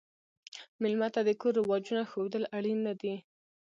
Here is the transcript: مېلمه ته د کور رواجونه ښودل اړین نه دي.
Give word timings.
مېلمه 0.81 1.07
ته 1.15 1.21
د 1.27 1.29
کور 1.41 1.53
رواجونه 1.59 2.03
ښودل 2.11 2.43
اړین 2.57 2.79
نه 2.87 2.93
دي. 3.01 3.15